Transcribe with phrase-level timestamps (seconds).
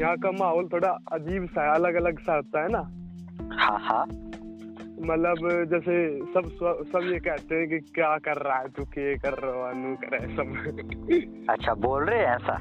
[0.00, 2.78] यहाँ का माहौल थोड़ा अजीब सा अलग अलग सा होता है ना?
[3.62, 4.06] हाँ हाँ।
[5.02, 6.48] मतलब जैसे सब
[6.92, 9.96] सब ये कहते हैं कि क्या कर रहा है तू के कर रहा है नू
[10.04, 11.46] कर सब?
[11.50, 12.52] अच्छा बोल रहे हैं ऐसा?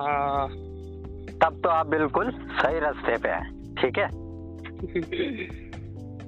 [0.00, 0.48] हाँ।
[1.42, 4.08] तब तो आप बिल्कुल सही रास्ते पे हैं ठीक है?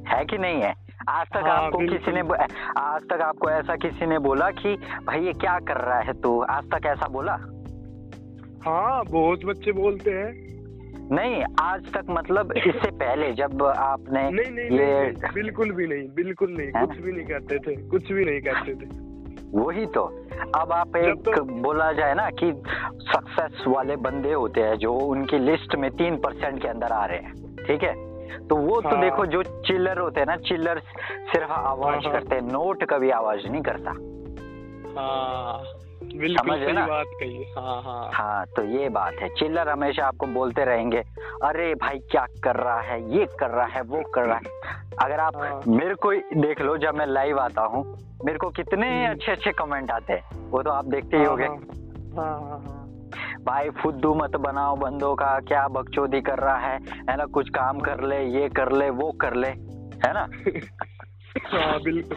[0.08, 0.74] है कि नहीं है?
[1.08, 2.20] आज तक हाँ, आपको किसी ने
[2.78, 6.40] आज तक आपको ऐसा किसी ने बोला कि भाई ये क्या कर रहा है तू?
[6.40, 7.38] आज तक ऐसा बोला?
[8.66, 10.50] हाँ बहुत बच्चे बोलते हैं
[11.12, 15.86] नहीं आज तक मतलब इससे पहले जब आपने नहीं नहीं, ये नहीं नहीं बिल्कुल भी
[15.86, 16.86] नहीं बिल्कुल नहीं है?
[16.86, 19.00] कुछ भी नहीं कहते थे कुछ भी नहीं कहते थे
[19.54, 20.02] वही तो
[20.56, 22.52] अब आप एक तो- बोला जाए ना कि
[23.08, 27.18] सक्सेस वाले बंदे होते हैं जो उनकी लिस्ट में तीन परसेंट के अंदर आ रहे
[27.18, 27.94] हैं ठीक है
[28.48, 30.78] तो वो हाँ। तो हाँ। देखो जो चिल्लर होते हैं ना चिल्लर
[31.32, 33.90] सिर्फ़ आवाज़ हाँ, हाँ। करते हैं नोट कभी आवाज़ नहीं करता
[35.00, 35.62] हाँ
[36.18, 36.86] बिल्कुल सही ना?
[36.86, 40.98] बात कही हाँ। हाँ हाँ। तो ये बात है। चिल्लर हमेशा आपको बोलते रहेंगे
[41.44, 43.18] अरे भाई क्या कर रहा है?
[43.18, 46.76] ये कर रहा है वो कर रहा है। अगर आप हाँ। मेरे को देख लो
[46.78, 47.84] जब मैं लाइव आता हूँ
[48.24, 51.44] मेरे को कितने। अच्छे अच्छे कमेंट आते हैं। वो तो आप देखते ही हाँ, होगे।
[51.44, 52.78] हाँ हाँ हाँ।
[53.44, 56.78] भाई फुद्दू मत बनाओ बंदों का क्या बकचोदी कर रहा है?
[57.10, 60.28] है ना कुछ काम कर ले ये कर ले वो कर ले। है ना?
[61.46, 62.16] हाँ बिल्कुल।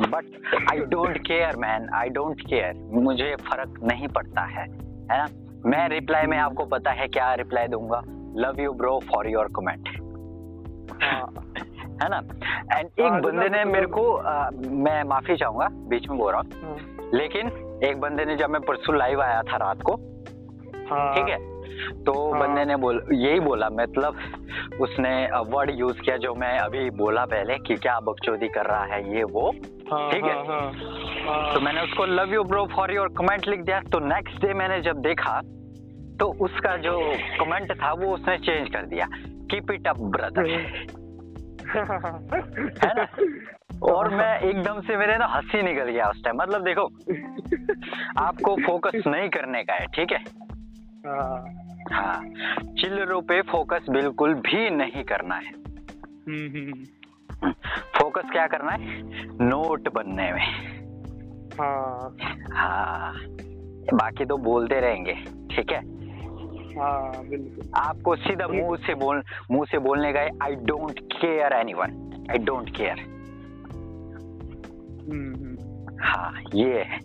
[0.00, 0.24] But
[0.72, 4.62] I don't care man I don't care मुझे फ़र्क नहीं पड़ता है
[5.12, 5.28] है ना?
[5.66, 8.02] मैं रिप्लाई में आपको पता है क्या रिप्लाई दूँगा?
[8.36, 9.88] Love you bro for your comment
[11.02, 11.32] हाँ।
[12.08, 12.16] ना?
[12.78, 16.40] एंड एक बंदे ने मतलब- मेरे को आ, मैं माफ़ी चाहूँगा बीच में बोल रहा
[16.40, 17.46] हूँ। हाँ, लेकिन
[17.84, 19.92] एक बंदे ने जब मैं परसों लाइव आया था रात को
[20.90, 21.55] हाँ। ठीक है?
[22.06, 24.18] तो हाँ। बंदे ने बोल यही बोला मतलब
[24.80, 25.14] उसने
[25.48, 29.24] वर्ड यूज़ किया जो मैं अभी बोला पहले कि क्या बकचोदी कर रहा है ये
[29.24, 29.50] वो
[29.90, 30.72] हाँ ठीक है। हाँ हाँ।
[31.26, 34.54] हाँ तो मैंने उसको love you bro for your comment लिख दिया। तो नेक्स्ट डे
[34.54, 35.40] मैंने जब देखा
[36.20, 36.98] तो उसका जो
[37.40, 39.06] कमेंट था वो उसने चेंज कर दिया।
[39.50, 40.50] कीप इट अप ब्रदर
[42.84, 43.06] है ना?
[43.84, 46.84] और मैं एकदम से मेरे ना हँसी निकल गया उस टाइम मतलब देखो
[48.20, 50.18] आपको फोकस नहीं करने का है ठीक है।
[51.92, 52.20] हाँ
[52.80, 55.52] चिल्लरों पे फोकस बिल्कुल भी नहीं करना है।
[57.98, 59.02] फोकस क्या करना है?
[59.48, 60.46] नोट बनने में।
[61.60, 62.16] हाँ।
[62.52, 63.12] हाँ।
[63.94, 65.12] बाकी तो बोलते रहेंगे
[65.54, 65.80] ठीक है?
[66.80, 72.24] हाँ बिल्कुल। आपको सीधा मुँह से बोल मुँह से बोलने का I don't care anyone
[72.30, 73.04] I don't care
[76.02, 76.98] हाँ ये है।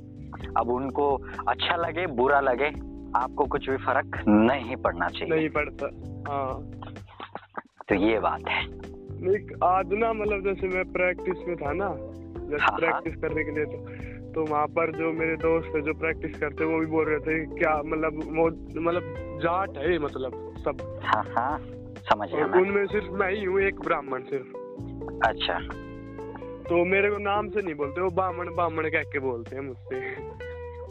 [0.58, 1.16] अब उनको
[1.48, 2.70] अच्छा लगे बुरा लगे
[3.16, 5.86] आपको कुछ भी फ़र्क नहीं पड़ना चाहिए। नहीं पड़ता
[6.32, 6.72] हाँ।
[7.90, 8.64] तो ये बात है।
[9.64, 13.52] आज ना मतलब जैसे मैं प्रैक्टिस में था ना जैसे हाँ, हाँ। प्रैक्टिस करने के
[13.52, 17.06] लिए तो तो वहाँ पर जो मेरे दोस्त है जो प्रैक्टिस करते वो भी बोल
[17.10, 18.48] रहे थे क्या मतलब वो
[18.82, 19.04] मतलब
[19.42, 21.60] जाट है मतलब सब। हाँ हाँ
[21.98, 24.48] समझ गया उनमें सिर्फ़ मैं ही हूँ एक ब्राह्मण सिर्फ़।
[25.28, 25.60] अच्छा।
[26.70, 30.00] तो मेरे को नाम से नहीं बोलते वो ब्राह्मण ब्राह्मण कह के बोलते हैं मुझसे।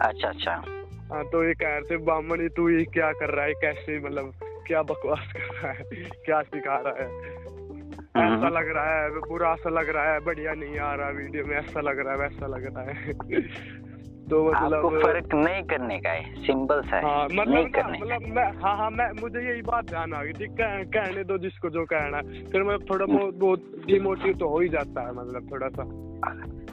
[0.00, 0.62] अच्छा अच्छा।
[1.12, 3.52] हाँ तो ये कह रहे थे ब्राह्मण तू ये क्या कर रहा है?
[3.52, 4.32] कैसे मतलब
[4.66, 5.82] क्या बकवास कर रहा है?
[6.24, 7.08] क्या सिखा रहा है?
[8.16, 11.44] ऐसा हम्म, लग रहा है बुरा सा लग रहा है बढ़िया नहीं आ रहा वीडियो
[11.46, 13.12] में ऐसा लग रहा है वैसा लग रहा है।
[14.30, 17.98] तो आपको मतलब फ़र्क नहीं करने का है सिंपल सा हाँ मतलब नहीं ना करने
[17.98, 21.38] मतलब मैं हाँ हाँ मैं मुझे यही बात ध्यान आ गई थी कह, कहने दो
[21.38, 25.00] जिसको जो कहना है फिर मैं थोड़ा हम्म। बहुत बहुत डिमोटिव तो हो ही जाता
[25.00, 25.82] है मतलब थोड़ा सा।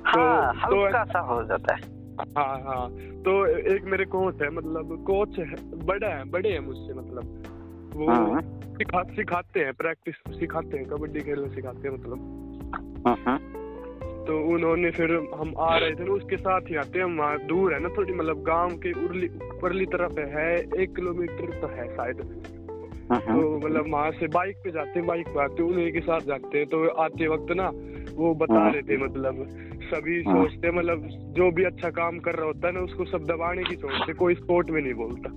[0.09, 2.89] हाँ तो- हल्का सा हो जाता है। हाँ हाँ।
[3.21, 3.45] तो
[3.75, 5.55] एक मेरे कोच है मतलब कोच है
[5.85, 7.43] बड़ा है बड़े हैं मुझसे मतलब।
[7.95, 8.41] वो हम्म,
[8.73, 12.17] सिखा सिखाते हैं प्रैक्टिस सिखाते हैं कबड्डी खेलना सिखाते हैं मतलब।
[13.07, 13.37] हम्म, हम्म,
[14.25, 17.73] तो उन्होंने फिर हम आ रहे थे ना उसके साथ ही आते हैं वहाँ दूर
[17.73, 22.43] है ना थोड़ी मतलब गाँव के उरली ऊपरली तरफ़ है एक किलोमीटर तो है शायद।
[23.11, 26.57] तो मतलब वहाँ से बाइक पे जाते हैं बाइक पे आते उन्हीं के साथ जाते
[26.57, 27.71] हैं तो आते वक्त ना
[28.15, 29.47] वो बता हाँ। रहे थे मतलब।
[29.87, 33.25] सभी हाँ। सोचते मतलब जो भी अच्छा काम कर रहा होता है ना उसको सब
[33.25, 35.29] दबाने की सोचते कोई स्पोर्ट में नहीं बोलता।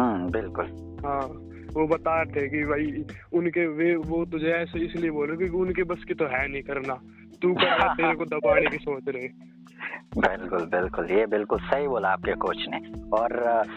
[0.00, 0.66] हम्म, बिल्कुल।
[1.06, 1.40] हाँ
[1.76, 5.56] वो बता रहे थे कि भाई उनके वे वो तुझे ऐसे इसलिए बोल रहे क्योंकि
[5.56, 6.94] उनके बस की तो है नहीं करना।
[7.42, 9.28] तू कर रहा है, तेरे को दबाने की सोच रहे।
[10.18, 12.78] बिल्कुल बिल्कुल ये बिल्कुल सही बोला आपके कोच ने।
[13.16, 13.32] और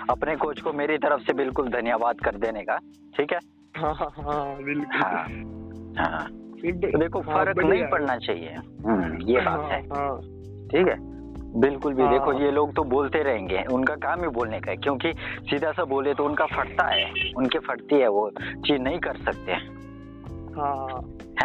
[0.09, 2.77] अपने कोच को मेरी तरफ़ से बिल्कुल धन्यवाद कर देने का
[3.17, 3.39] ठीक है?
[3.77, 6.27] हाँ हाँ हाँ बिल्कुल। हाँ हाँ।
[6.65, 8.55] तो देखो हाँ, फ़र्क नहीं पड़ना चाहिए।
[8.85, 10.21] हम्म, ये बात हाँ, है। हाँ।
[10.67, 11.17] ठीक है?
[11.59, 15.13] बिल्कुल भी। देखो ये लोग तो बोलते रहेंगे। उनका काम ही बोलने का है क्योंकि
[15.41, 19.51] सीधा सा बोले तो उनका फटता है। उनके फटती है वो। चीज़ नहीं कर सकते।
[19.51, 19.77] हैं।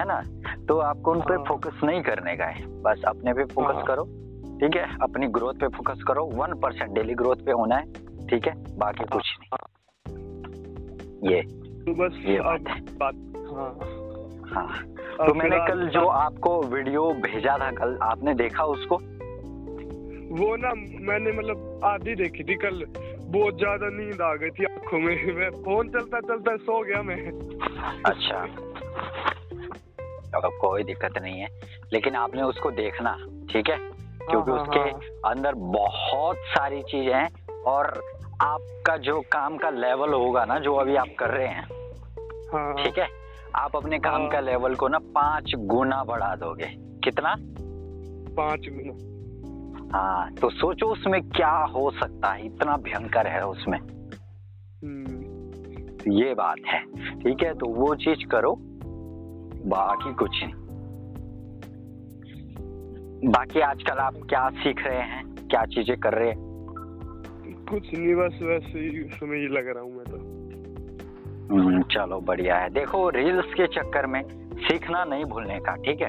[0.04, 0.22] ना?
[0.68, 4.04] तो आपको उन पे हाँ। फोकस नहीं करने का है। बस अपने पे फोकस। करो।
[4.58, 4.96] ठीक है?
[5.02, 7.92] अपनी ग्रोथ पे फोकस करो। वन परसेंट डेली ग्रोथ पे होना है।
[8.26, 8.78] ठीक है?
[8.78, 9.58] बाकी कुछ नहीं।
[11.30, 11.42] ये।
[11.84, 13.14] तो बस ये बात है। बात
[13.52, 13.78] हाँ।
[14.54, 18.96] हाँ। तो मैंने कल जो आपको वीडियो भेजा था कल आपने देखा उसको?
[20.34, 20.72] वो ना
[21.12, 22.84] मैंने मतलब आधी देखी थी कल।
[23.26, 27.30] बहुत ज़्यादा नींद आ गई थी आँखों में। मैं फ़ोन चलता चलता सो गया मैं।
[28.06, 28.46] अच्छा।
[30.30, 31.48] चलो कोई दिक्कत नहीं है
[31.92, 33.12] लेकिन आपने उसको देखना
[33.52, 33.76] ठीक है
[34.30, 37.28] क्योंकि हाँ, उसके हाँ, अंदर बहुत सारी चीज़ें हैं
[37.66, 38.02] और
[38.42, 41.66] आपका जो काम का लेवल होगा ना जो अभी आप कर रहे हैं
[42.52, 43.21] हाँ। ठीक है?
[43.56, 46.68] आप अपने काम हाँ। का लेवल को ना पाँच गुना बढ़ा दोगे।
[47.04, 47.34] कितना?
[48.36, 49.12] पाँच गुना।
[49.98, 53.78] हाँ तो सोचो उसमें क्या हो सकता है इतना भयंकर है उसमें।
[54.84, 55.22] हम्म,
[55.96, 56.80] तो ये बात है
[57.20, 57.54] ठीक है?
[57.54, 58.56] तो वो चीज़ करो
[59.66, 60.54] बाकी कुछ नहीं।
[63.32, 66.52] बाकी आजकल आप क्या सीख रहे हैं क्या चीज़ें कर रहे हैं?
[67.70, 70.16] कुछ नहीं बस वैसे ही उसमें ही लग रहा हूँ मैं तो।
[71.92, 74.22] चलो बढ़िया है। देखो रील्स के चक्कर में
[74.56, 76.08] सीखना नहीं भूलने का ठीक है?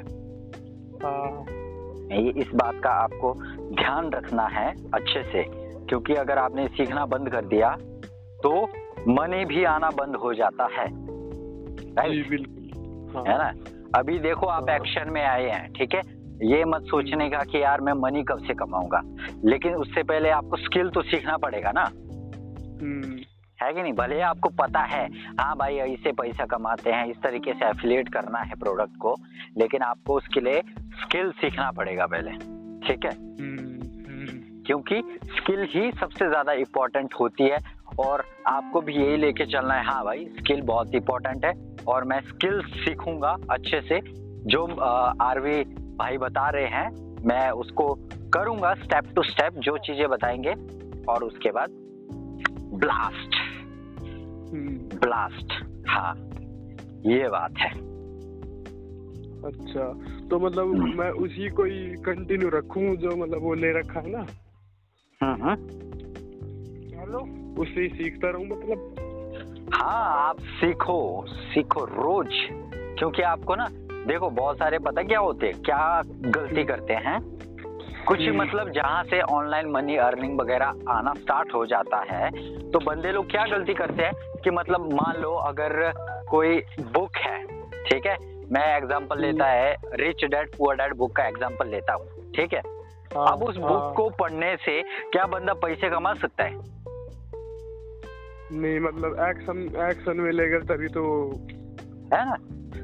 [1.04, 1.45] हाँ।
[2.18, 3.34] ये इस बात का आपको
[3.75, 5.44] ध्यान रखना है अच्छे से
[5.86, 7.69] क्योंकि अगर आपने सीखना बंद कर दिया
[8.44, 8.69] तो
[9.07, 10.88] मनी भी आना बंद हो जाता है।
[12.30, 13.54] बिल्कुल। है। हाँ ना?
[14.00, 16.01] अभी देखो आप हाँ। एक्शन में आए हैं ठीक है?
[16.44, 19.01] ये मत सोचने का कि यार मैं मनी कब से कमाऊँगा?
[19.46, 21.84] लेकिन उससे पहले आपको स्किल तो सीखना पड़ेगा ना।
[22.81, 23.12] हम्म,
[23.63, 23.94] है कि नहीं?
[23.94, 25.06] भले आपको पता है।
[25.39, 29.15] हाँ भाई ऐसे पैसा कमाते हैं, इस तरीके से एफिलिएट करना है प्रोडक्ट को,
[29.57, 30.62] लेकिन आपको उसके लिए
[31.01, 32.31] स्किल सीखना पड़ेगा पहले,
[32.88, 33.18] ठीक है?
[34.65, 37.57] क्योंकि स्किल ही सबसे ज़्यादा इम्पोर्टेंट होती है,
[38.00, 41.54] और आपको भी यही लेके चलना है। हाँ भाई स्किल बहुत इम्पोर्टेंट है,
[41.88, 44.00] और मैं स्किल सीखूँगा अच्छे से।
[44.45, 44.65] जो
[45.21, 45.63] आरवी
[45.98, 46.89] भाई बता रहे हैं,
[47.25, 47.94] मैं उसको
[48.33, 50.54] करूँगा स्टेप टू स्टेप जो चीज़ें बताएँगे,
[51.06, 51.69] और उसके बाद
[52.75, 53.36] ब्लास्ट
[54.56, 55.54] ब्लास्ट।
[55.90, 56.16] हाँ
[57.06, 57.94] ये बात है।
[59.44, 59.94] अच्छा
[60.28, 64.12] तो मतलब हम्म। मैं उसी को ही कंटिन्यू रखूँ जो मतलब वो ले रखा है
[64.12, 64.26] ना?
[65.24, 65.54] हम्म हम्म।
[67.00, 67.20] हेलो
[67.62, 68.96] उससे ही सीखता रहूँ मतलब?
[69.74, 72.30] हाँ आप सीखो सीखो रोज।
[73.00, 73.68] क्योंकि आपको ना
[74.08, 75.62] देखो बहुत सारे पता क्या होते हैं?
[75.62, 77.33] क्या गलती करते हैं?
[78.08, 82.30] कुछ। मतलब जहाँ से ऑनलाइन मनी अर्निंग वगैरह आना स्टार्ट हो जाता है
[82.72, 84.14] तो बंदे लोग क्या गलती करते हैं
[84.44, 85.92] कि मतलब मान लो अगर
[86.30, 87.46] कोई बुक है
[87.84, 88.18] ठीक है?
[88.52, 92.62] मैं एग्जांपल लेता है rich dad poor dad book का एग्जांपल लेता हूँ ठीक है?
[93.18, 96.54] हाँ, अब उस हाँ, बुक को पढ़ने से क्या बंदा पैसे कमा सकता है?
[98.52, 101.04] नहीं मतलब एक्शन एक्शन में लेगा तभी तो
[102.14, 102.36] है ना?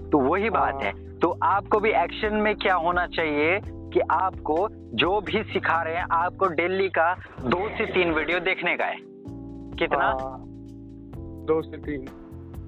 [0.09, 3.59] तो वही बात हाँ। है। तो आपको भी एक्शन में क्या होना चाहिए?
[3.93, 7.13] कि आपको जो भी सिखा रहे हैं आपको डेली का
[7.45, 8.97] दो से तीन वीडियो देखने का है।
[9.75, 10.05] कितना?
[10.05, 10.43] हाँ,
[11.45, 12.05] दो से तीन।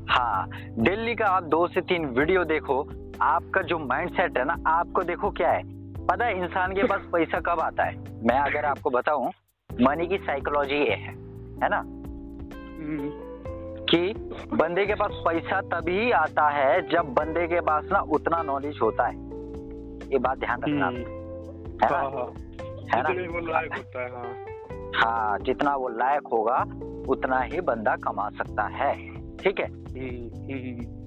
[0.10, 2.90] हाँ डेली का आप दो से तीन वीडियो देखो।
[3.22, 5.64] आपका जो माइंड सेट है ना आपको देखो क्या है।
[6.08, 7.98] पता है इंसान के पास पैसा कब आता है?
[8.24, 9.32] मैं अगर आपको बताऊँ
[9.82, 11.12] मनी की साइकोलॉजी ये है
[11.64, 11.78] है ना?
[11.78, 13.12] हम्म,
[13.86, 14.14] कि
[14.56, 19.08] बंदे के पास पैसा तभी आता है जब बंदे के पास ना उतना नॉलेज होता
[19.08, 19.31] है।
[20.12, 21.98] ये बात ध्यान रखना। हम्म, है ना?
[21.98, 22.34] हाँ हाँ।
[22.96, 23.16] है
[25.06, 26.66] है जितना वो लायक होगा
[27.08, 28.96] उतना ही बंदा कमा सकता है।
[29.38, 29.66] ठीक है?
[29.66, 31.02] हम्म,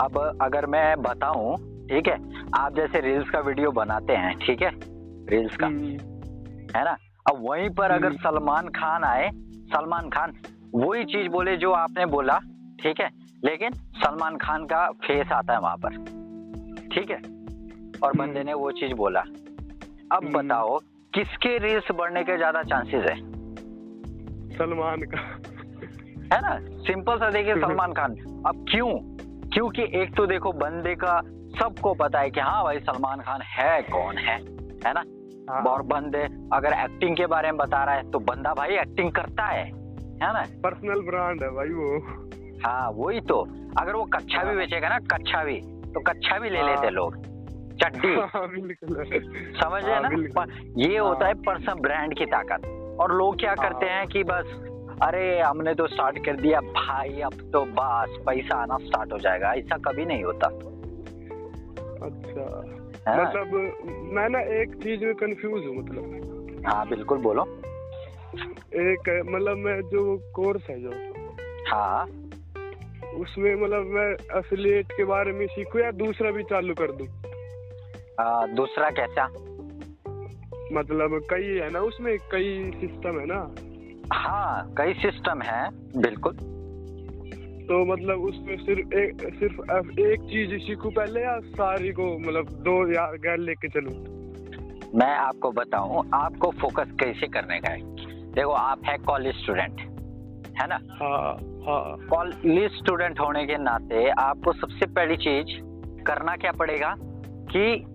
[0.00, 1.56] अब अगर मैं बताऊँ
[1.86, 2.44] ठीक है?
[2.58, 4.70] आप जैसे रील्स का वीडियो बनाते हैं ठीक है?
[5.28, 5.86] रील्स का। हम्म,
[6.76, 6.96] है ना?
[7.30, 10.32] अब वहीं पर अगर। सलमान खान आए सलमान खान
[10.74, 12.38] वही चीज़ बोले जो आपने बोला
[12.82, 13.10] ठीक है?
[13.44, 15.90] लेकिन सलमान खान का फेस आता है वहाँ पर।
[16.94, 17.43] ठीक है?
[18.04, 19.20] और हम्म। बंदे ने वो चीज़ बोला।
[20.12, 20.78] अब हम्म। बताओ
[21.14, 23.16] किसके रील्स बढ़ने के ज़्यादा चांसेस है?
[24.58, 25.18] सलमान का।
[26.36, 26.58] है ना?
[26.82, 28.12] सिंपल सा देखिए हम्म। सलमान खान।
[28.46, 28.98] अब क्यों?
[29.50, 31.20] क्योंकि एक तो देखो बंदे का
[31.58, 34.36] सबको पता है कि हाँ भाई सलमान खान है कौन है?
[34.86, 35.04] है ना?
[35.52, 39.12] हाँ, और बंदे अगर एक्टिंग के बारे में बता रहा है तो बंदा भाई एक्टिंग
[39.12, 40.44] करता है। है ना?
[40.64, 41.98] पर्सनल ब्रांड है भाई वो।
[42.66, 43.40] हाँ वही तो।
[43.78, 45.60] अगर वो कच्छा भी हाँ। बेचेगा ना कच्छा भी
[45.94, 47.33] तो कच्छा भी ले हाँ। लेते लोग।
[47.82, 48.48] चड्डी। हाँ,
[49.62, 50.08] समझ रहे हाँ, ना?
[50.08, 52.66] पर ये होता है पर्सनल ब्रांड की ताकत।
[53.00, 54.70] और लोग क्या हाँ। करते हैं कि बस
[55.02, 59.52] अरे हमने तो स्टार्ट कर दिया। भाई अब तो बस पैसा आना स्टार्ट हो जाएगा।
[59.52, 60.46] ऐसा कभी नहीं होता।
[62.06, 62.74] अच्छा।
[63.08, 63.46] है। मतलब
[64.12, 67.42] मैं ना एक चीज़ में कंफ्यूज हूँ मतलब। हाँ बिल्कुल बोलो।
[68.74, 70.90] एक मतलब मैं जो कोर्स है जो
[71.68, 72.06] हाँ।
[73.14, 77.23] उसमें मतलब मैं एफिलिएट के बारे में सीखूं या दूसरा भी चालू कर दूँ?
[78.20, 79.26] आ, दूसरा कैसा?
[80.72, 83.54] मतलब कई है ना उसमें कई सिस्टम है ना?
[84.12, 85.68] हाँ कई सिस्टम है
[86.00, 86.32] बिल्कुल।
[87.68, 92.92] तो मतलब उसमें सिर्फ़ एक सिर्फ़ एक चीज़ सीखूं पहले या सारी को मतलब दो
[92.92, 93.92] या गैर लेके चलूँ?
[94.94, 97.80] मैं आपको बताऊँ आपको फोकस कैसे करने का है?
[98.32, 99.80] देखो आप है कॉलेज स्टूडेंट
[100.62, 100.78] है ना?
[100.90, 101.32] हाँ
[101.66, 105.60] हाँ। कॉलेज स्टूडेंट होने के नाते आपको सबसे पहली चीज़
[106.04, 106.94] करना क्या पड़ेगा?
[107.56, 107.86] कि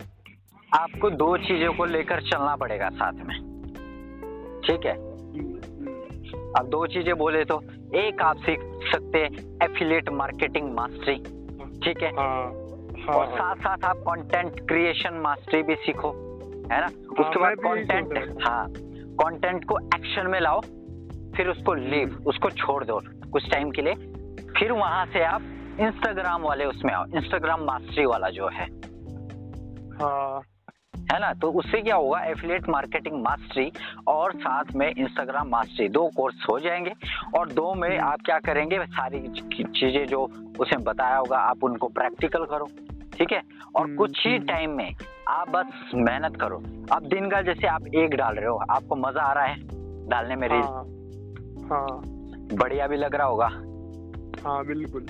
[0.74, 3.38] आपको दो चीज़ों को लेकर चलना पड़ेगा साथ में।
[4.64, 4.94] ठीक है?
[6.58, 7.60] अब दो चीज़ें बोले तो
[7.94, 8.60] एक आप सीख
[8.92, 9.30] सकते हैं
[9.62, 11.16] एफिलिएट मार्केटिंग मास्टरी
[11.84, 12.10] ठीक है?
[12.10, 12.44] हाँ
[13.08, 16.10] और हाँ। साथ साथ आप कंटेंट क्रिएशन मास्टरी भी सीखो।
[16.72, 16.86] है ना?
[17.20, 18.66] उसके बाद कंटेंट हाँ।
[19.22, 20.60] कंटेंट को एक्शन में लाओ
[21.36, 23.00] फिर उसको लीव उसको छोड़ दो
[23.32, 23.94] कुछ टाइम के लिए।
[24.58, 25.42] फिर वहाँ से आप
[25.80, 28.66] इंस्टाग्राम वाले उसमें आओ। इंस्टाग्राम मास्टरी वाला जो है।
[29.96, 30.40] हाँ।
[31.10, 31.32] है ना?
[31.32, 32.20] तो उससे क्या होगा?
[32.20, 33.72] एफिलिएट मार्केटिंग मास्टरी
[34.06, 36.92] और साथ में इंस्टाग्राम मास्टरी दो कोर्स हो जाएँगे।
[37.38, 38.78] और दो में आप क्या करेंगे?
[38.78, 39.20] सारी
[39.64, 40.22] चीज़ें जो
[40.60, 42.68] उसमें बताया होगा आप उनको प्रैक्टिकल करो
[43.18, 43.42] ठीक है?
[43.76, 44.94] और हम्म, कुछ ही हम्म। टाइम में
[45.28, 46.56] आप बस मेहनत करो।
[46.92, 49.56] अब दिन का जैसे आप एक डाल रहे हो आपको मज़ा आ रहा है
[50.08, 50.84] डालने में रील हाँ
[51.70, 52.00] हाँ।
[52.58, 53.46] बढ़िया भी लग रहा होगा।
[54.44, 55.02] हाँ बिल्कुल।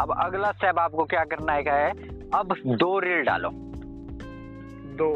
[0.00, 1.90] अब अगला स्टेप आपको क्या करना है क्या है?
[2.34, 3.69] अब दो रील डालो।
[4.96, 5.12] दो।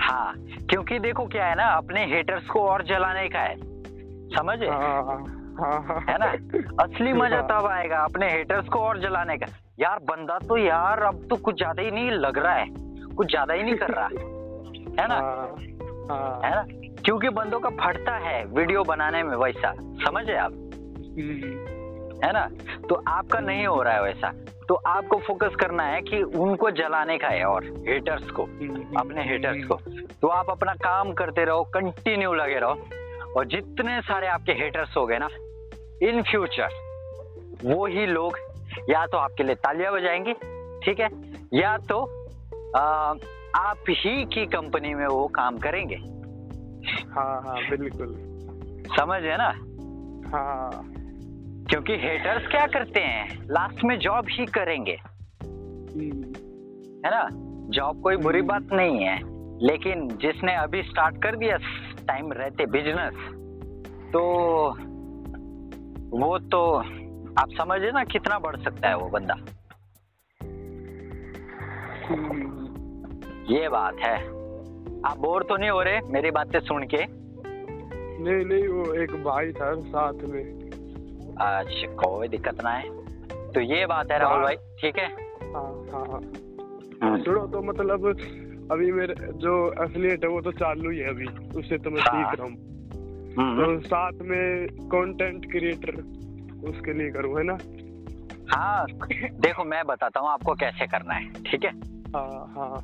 [0.00, 0.34] हाँ
[0.70, 3.56] क्योंकि देखो क्या है ना अपने हेटर्स को और जलाने का है।
[4.36, 4.66] समझे?
[4.66, 5.02] हाँ
[5.58, 6.26] हाँ हाँ है ना?
[6.82, 9.46] असली मज़ा हाँ। तब आएगा अपने हेटर्स को और जलाने का।
[9.80, 12.66] यार बंदा तो यार अब तो कुछ ज़्यादा ही नहीं लग रहा है।
[13.16, 14.06] कुछ ज़्यादा ही नहीं कर रहा।
[15.02, 15.14] है ना?
[15.14, 15.56] हाँ
[16.08, 16.64] हाँ। है ना?
[17.02, 19.72] क्योंकि बंदों का फटता है वीडियो बनाने में वैसा।
[20.06, 20.52] समझे आप?
[20.52, 21.52] हम्म,
[22.24, 22.48] है ना?
[22.88, 24.28] तो आपका नहीं हो रहा है वैसा।
[24.68, 29.24] तो आपको फोकस करना है कि उनको जलाने का है और हेटर्स को हम्म, अपने
[29.24, 29.74] हेटर्स को।
[30.22, 32.80] तो आप अपना काम करते रहो कंटिन्यू लगे रहो।
[33.36, 35.28] और जितने सारे आपके हेटर्स हो गए ना
[36.02, 36.68] इन फ्यूचर
[37.64, 38.38] वो ही लोग
[38.90, 40.32] या तो आपके लिए तालियाँ बजाएँगे
[40.84, 41.08] ठीक है?
[41.54, 41.98] या तो
[42.76, 43.14] आ,
[43.54, 45.96] आप ही की कंपनी में वो काम करेंगे।
[47.14, 48.14] हाँ हाँ बिल्कुल।
[48.96, 49.52] समझ है ना?
[50.36, 50.70] हाँ।
[51.72, 53.44] क्योंकि हेटर्स क्या करते हैं?
[53.50, 56.22] लास्ट में जॉब ही करेंगे। हम्म,
[57.06, 57.28] है ना?
[57.70, 59.20] जॉब कोई बुरी बात नहीं है।
[59.66, 61.56] लेकिन जिसने अभी स्टार्ट कर दिया
[62.06, 63.14] टाइम रहते बिज़नेस
[64.12, 64.20] तो
[66.18, 66.76] वो तो
[67.40, 69.34] आप समझे ना कितना बढ़ सकता है वो बंदा।
[72.08, 72.66] हम्म,
[73.54, 74.16] ये बात है।
[75.10, 77.06] आप बोर तो नहीं हो रहे मेरी बातें सुन के?
[78.24, 80.61] नहीं नहीं वो एक भाई था साथ में।
[81.42, 82.88] अच्छा कोई दिक्कत ना है
[83.52, 85.06] तो ये बात है राहुल भाई ठीक है?
[85.54, 86.20] हाँ हाँ हाँ।
[87.02, 88.06] हम्म, सुनो तो मतलब
[88.72, 91.26] अभी मेरे जो एफिलिएट है वो तो चालू ही है अभी
[91.58, 92.70] उससे तो मैं हाँ। सीख रहा हूँ।
[93.38, 95.96] हम्म, तो साथ में कंटेंट क्रिएटर
[96.68, 97.56] उसके लिए करूँ है ना?
[98.54, 98.86] हाँ
[99.40, 101.70] देखो मैं बताता हूँ आपको कैसे करना है ठीक है?
[102.16, 102.80] हाँ हाँ।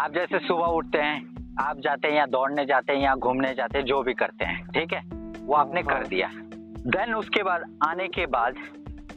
[0.00, 1.20] आप जैसे सुबह उठते हैं
[1.60, 4.66] आप जाते हैं या दौड़ने जाते हैं या घूमने जाते हैं जो भी करते हैं
[4.66, 5.00] ठीक है?
[5.46, 6.28] वो आपने हाँ। कर दिया।
[6.86, 8.54] देन उसके बाद आने के बाद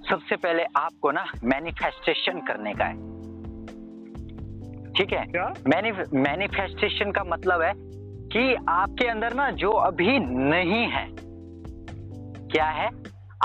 [0.09, 3.13] सबसे पहले आपको ना मैनिफेस्टेशन करने का है।
[4.93, 5.25] ठीक है?
[5.25, 5.53] क्या?
[6.15, 7.73] मैनिफेस्टेशन का मतलब है
[8.29, 11.07] कि आपके अंदर ना जो अभी नहीं है
[12.51, 12.89] क्या है?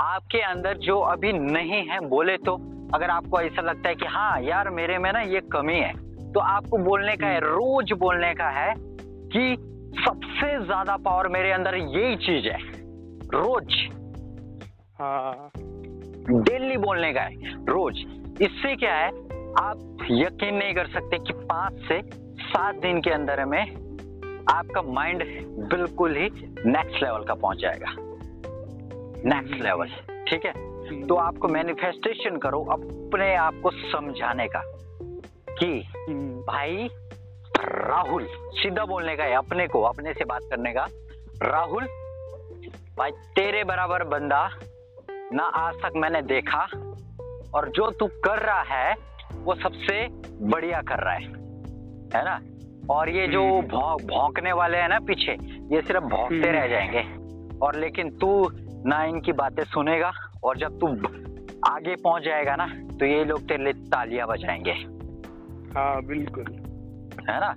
[0.01, 2.55] आपके अंदर जो अभी नहीं है बोले तो
[2.93, 5.93] अगर आपको ऐसा लगता है कि हाँ यार मेरे में ना ये कमी है
[6.31, 9.55] तो आपको बोलने का है रोज बोलने का है कि
[10.05, 12.59] सबसे ज़्यादा पावर मेरे अंदर यही चीज़ है
[13.33, 13.73] रोज।
[15.01, 15.51] हाँ।
[16.43, 17.99] डेली बोलने का है रोज।
[18.41, 19.07] इससे क्या है
[19.59, 22.01] आप यकीन नहीं कर सकते कि पाँच से
[22.41, 23.61] सात दिन के अंदर में
[24.51, 26.29] आपका माइंड बिल्कुल ही
[26.65, 27.95] नेक्स्ट लेवल का पहुँच जाएगा।
[29.25, 29.87] नेक्स्ट लेवल
[30.27, 30.53] ठीक है?
[31.07, 34.61] तो आपको मैनिफेस्टेशन करो अपने आप को समझाने का
[35.57, 36.89] कि हम्म, भाई
[37.59, 40.87] राहुल सीधा बोलने का है अपने को अपने से बात करने का।
[41.43, 41.83] राहुल
[42.97, 44.49] भाई तेरे बराबर बंदा
[45.33, 46.59] ना आज तक मैंने देखा
[47.53, 48.95] और जो तू कर रहा है
[49.33, 50.07] वो सबसे
[50.41, 51.23] बढ़िया कर रहा है।
[52.15, 52.39] है ना?
[52.89, 55.31] और ये जो हम्म। भौंकने वाले हैं ना पीछे
[55.75, 57.03] ये सिर्फ़ भौंकते हम्म। रह जाएँगे।
[57.59, 58.49] और लेकिन तू
[58.85, 60.11] ना इनकी बातें सुनेगा
[60.43, 60.87] और जब तू
[61.71, 62.67] आगे पहुँच जाएगा ना
[62.99, 64.71] तो ये लोग तेरे लिए तालियाँ बजाएँगे।
[65.79, 66.45] हाँ बिल्कुल।
[67.29, 67.53] है ना?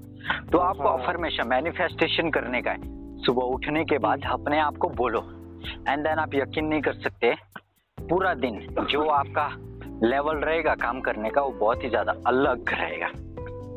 [0.52, 4.88] तो आपको हाँ। अफर्मेशन मैनिफेस्टेशन करने का है। सुबह उठने के बाद अपने आप को
[4.88, 5.21] बोलो।
[5.88, 7.26] एंड देन आप यकीन नहीं कर सकते
[8.08, 9.49] पूरा दिन जो आपका
[10.04, 13.06] लेवल रहेगा काम करने का वो बहुत ही ज़्यादा अलग रहेगा।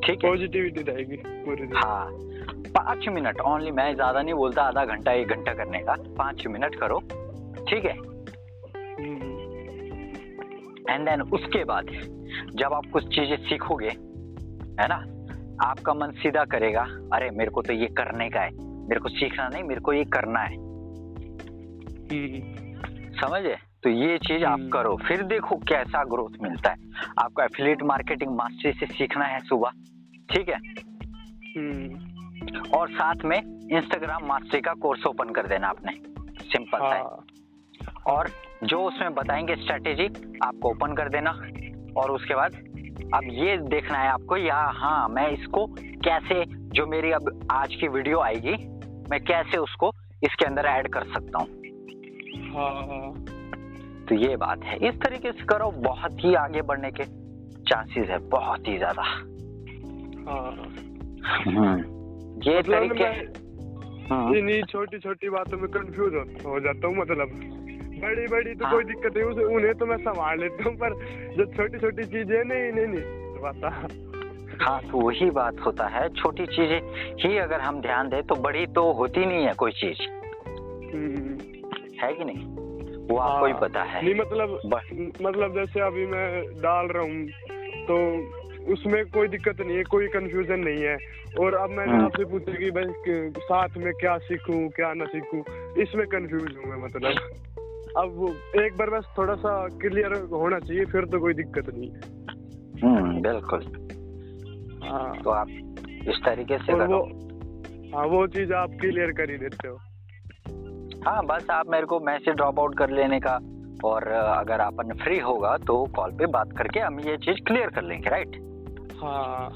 [0.03, 0.29] ठीक है?
[0.29, 2.07] पॉजिटिविटी रहेगी पूरे दिन। हाँ।
[2.75, 6.75] पाँच मिनट ओनली मैं ज़्यादा नहीं बोलता आधा घंटा एक घंटा करने का। पाँच मिनट
[6.75, 7.00] करो।
[7.69, 7.93] ठीक है?
[8.98, 9.36] हम्म,
[10.89, 11.86] एंड देन उसके बाद
[12.55, 13.89] जब आप कुछ चीज़ें सीखोगे
[14.79, 15.03] है ना?
[15.62, 16.81] आपका मन सीधा करेगा
[17.13, 18.51] अरे मेरे को तो ये करने का है।
[18.88, 20.55] मेरे को सीखना नहीं मेरे को ये करना है।
[23.17, 23.55] समझे?
[23.84, 26.77] तो ये चीज़ आप हम्म। करो। फिर देखो कैसा ग्रोथ मिलता है।
[27.19, 29.69] आपको एफिलिएट मार्केटिंग मास्टरी से सीखना है सुबह
[30.34, 30.60] ठीक है?
[31.57, 33.38] हम्म, और साथ में
[33.72, 35.91] इंस्टाग्राम मास्टरी का कोर्स ओपन कर देना आपने।
[36.43, 37.25] सिंपल है। हाँ।
[38.07, 38.29] और
[38.63, 41.31] जो उसमें बताएँगे स्ट्रेटेजी आपको ओपन कर देना।
[42.01, 42.55] और उसके बाद
[43.13, 47.88] अब ये देखना है आपको या हाँ मैं इसको कैसे जो मेरी अब आज की
[47.88, 48.55] वीडियो आएगी
[49.12, 49.91] मैं कैसे उसको
[50.24, 51.48] इसके अंदर ऐड कर सकता हूँ
[52.53, 53.13] हाँ हाँ।
[54.10, 57.04] तो ये बात है। इस तरीके से करो बहुत ही आगे बढ़ने के
[57.64, 59.02] चांसेस है बहुत ही ज़्यादा।
[60.28, 60.52] हाँ।
[62.48, 63.46] ये मतलब तरीके मैं
[64.12, 67.30] हम्म, छोटी छोटी बातों में कंफ्यूज हो, हो जाता हूँ मतलब।
[68.02, 70.94] बड़ी बड़ी तो हाँ। कोई दिक्कत नहीं उन्हें तो मैं संभाल लेता हूँ पर
[71.38, 73.04] जो छोटी छोटी चीज़ें नहीं नहीं नहीं
[73.42, 73.70] पता
[74.66, 76.82] हाँ तो वही बात होता है। छोटी चीज़ें
[77.20, 80.02] ही अगर हम ध्यान दें तो बड़ी तो होती नहीं है कोई चीज़।
[80.94, 81.38] हम्म,
[82.02, 82.67] है कि नहीं?
[83.10, 84.60] वो आपको ही हाँ। पता है। नहीं मतलब
[85.22, 87.28] मतलब जैसे अभी मैं डाल रहा हूँ
[87.90, 87.98] तो
[88.74, 90.98] उसमें कोई दिक्कत नहीं है कोई कंफ्यूजन नहीं है।
[91.40, 92.86] और अब मैंने हम्म। आपसे पूछा कि भाई
[93.40, 95.42] साथ में क्या सीखूं क्या ना सीखूं
[95.82, 97.12] इसमें कंफ्यूज हूँ मैं मतलब।
[97.98, 102.00] अब एक बार बस थोड़ा सा क्लियर होना चाहिए फिर तो कोई दिक्कत नहीं। है
[102.84, 103.62] हम्म बिल्कुल।
[104.84, 105.48] हाँ। तो आप
[106.08, 107.00] इस तरीके से करो।
[107.96, 109.78] हाँ वो चीज़ आप क्लियर कर ही देते हो।
[111.08, 113.40] हाँ बस आप मेरे को मैसेज ड्रॉप आउट कर लेने का
[113.86, 117.82] और अगर अपन फ्री होगा तो कॉल पे बात करके हम ये चीज़ क्लियर कर
[117.82, 118.36] लेंगे राइट
[119.02, 119.50] हाँ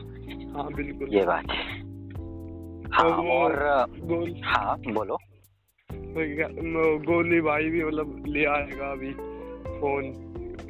[0.54, 1.80] हाँ बिल्कुल। ये बात है।
[2.94, 3.56] हाँ तो और
[4.00, 5.18] गोल हाँ बोलो।
[7.06, 9.12] गोली भाई भी मतलब ले आएगा अभी
[9.80, 10.06] फ़ोन।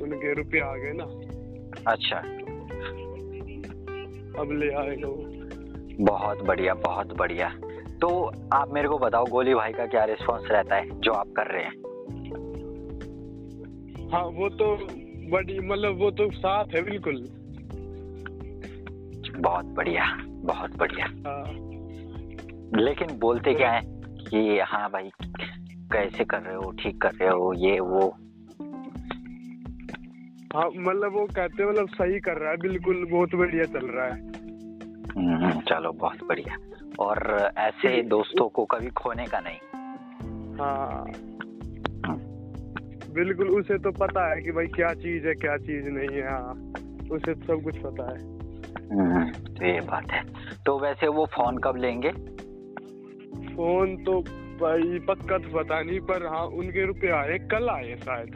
[0.02, 1.04] उनके रुपये आ गए ना।
[1.92, 2.18] अच्छा।
[4.42, 5.08] अब ले आएगा
[6.06, 7.48] बहुत बढ़िया बहुत बढ़िया।
[8.02, 11.48] तो आप मेरे को बताओ गोली भाई का क्या रिस्पॉन्स रहता है जो आप कर
[11.48, 11.72] रहे हैं?
[14.14, 14.76] हाँ वो तो
[15.32, 17.28] बड़ी मतलब वो तो साथ है बिल्कुल।
[19.42, 21.44] बहुत बढ़िया बहुत बढ़िया। हाँ।
[22.82, 23.82] लेकिन बोलते क्या है
[24.30, 25.12] कि हाँ भाई
[25.94, 26.72] कैसे कर रहे हो?
[26.72, 27.54] ठीक कर रहे हो?
[27.54, 28.18] ये वो।
[30.56, 34.06] हाँ मतलब वो कहते हैं मतलब सही कर रहा है बिल्कुल बहुत बढ़िया चल रहा
[34.06, 34.31] है।
[35.18, 36.58] चलो बहुत बढ़िया।
[37.00, 39.58] और ऐसे दोस्तों को कभी खोने का नहीं?
[40.60, 41.06] हाँ।
[43.14, 46.54] बिल्कुल उसे तो पता है कि भाई क्या चीज़ है क्या चीज़ नहीं है हाँ।
[47.12, 48.42] उसे तो सब कुछ पता है।
[48.92, 50.24] हम्म, तो ये बात है।
[50.66, 52.10] तो वैसे वो फ़ोन कब लेंगे?
[53.56, 54.22] फ़ोन तो
[54.62, 58.36] भाई पक्का तो पता नहीं पर हाँ उनके रुपए आए कल आए शायद।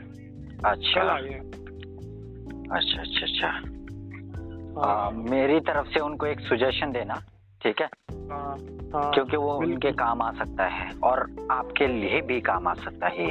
[0.65, 1.29] अच्छा। कल आए
[2.71, 3.74] अच्छा अच्छा अच्छा।
[4.77, 7.21] आ, हाँ मेरी तरफ़ से उनको एक सुजेशन देना
[7.61, 7.87] ठीक है?
[8.31, 8.55] हाँ
[8.93, 11.19] हाँ क्योंकि वो उनके काम आ सकता है और
[11.51, 13.29] आपके लिए भी काम आ सकता है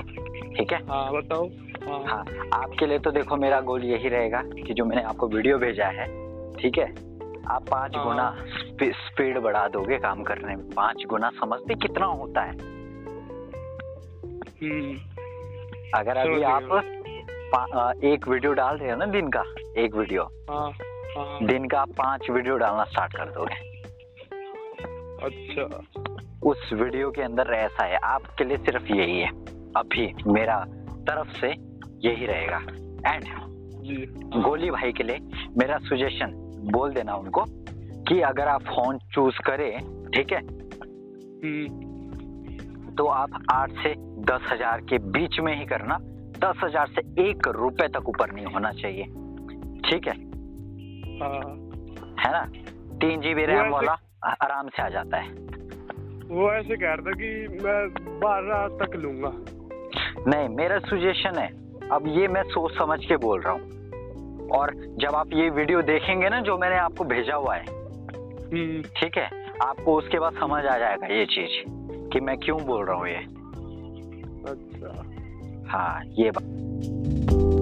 [0.54, 0.78] ठीक है?
[0.86, 1.46] हाँ बताओ।
[1.88, 2.24] हाँ। हाँ
[2.62, 6.06] आपके लिए तो देखो मेरा गोल यही रहेगा कि जो मैंने आपको वीडियो भेजा है
[6.56, 6.88] ठीक है?
[7.50, 12.06] आप पाँच हाँ। गुना स्पी, स्पीड बढ़ा दोगे काम करने में। पाँच गुना समझते कितना
[12.06, 12.52] होता है?
[14.62, 14.96] हम्म,
[15.98, 19.42] अगर अभी आप। एक वीडियो डाल रहे हो ना दिन का
[19.78, 20.70] एक वीडियो हाँ।
[21.16, 23.54] दिन का पाँच वीडियो डालना स्टार्ट कर दोगे।
[25.24, 25.64] अच्छा।
[26.42, 29.28] उस वीडियो के अंदर ऐसा है आपके लिए सिर्फ़ यही है।
[29.76, 30.58] अभी मेरा
[31.08, 31.48] तरफ़ से
[32.08, 32.58] यही रहेगा।
[33.12, 33.24] एंड
[34.42, 35.18] गोली भाई के लिए
[35.58, 36.32] मेरा सुजेशन
[36.72, 37.44] बोल देना उनको
[38.08, 39.78] कि अगर आप फ़ोन चूज़ करें
[40.10, 40.38] ठीक है?
[41.44, 45.98] हम्म, तो आप आठ से दस हज़ार के बीच में ही करना।
[46.38, 47.00] दस हज़ार से
[47.30, 49.04] एक रुपए तक ऊपर नहीं होना चाहिए।
[49.80, 50.23] ठीक है?
[51.24, 51.56] हाँ।
[52.20, 52.42] है ना?
[52.94, 53.92] तीन जीबी वो रैम वाला
[54.26, 55.28] आराम से आ जाता है।
[56.28, 57.88] वो ऐसे कह रहा था कि मैं
[58.20, 59.32] बारह तक लूँगा।
[60.30, 61.46] नहीं मेरा सुजेशन है।
[61.88, 63.74] अब ये मैं सोच समझ के बोल रहा हूँ।
[64.48, 69.18] और जब आप ये वीडियो देखेंगे ना जो मैंने आपको भेजा हुआ है हम्म, ठीक
[69.18, 69.44] है?
[69.62, 71.64] आपको उसके बाद समझ आ जाएगा ये चीज़
[72.12, 73.18] कि मैं क्यों बोल रहा हूँ ये।
[74.52, 75.04] अच्छा।
[75.68, 77.53] हाँ ये बात।